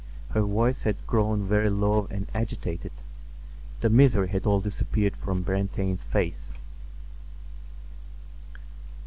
Her 0.31 0.41
voice 0.41 0.81
had 0.81 1.05
grown 1.05 1.45
very 1.47 1.69
low 1.69 2.07
and 2.09 2.25
agitated. 2.33 2.91
The 3.81 3.89
misery 3.91 4.29
had 4.29 4.47
all 4.47 4.59
disappeared 4.59 5.15
from 5.15 5.43
Brantain's 5.43 6.03
face. 6.03 6.55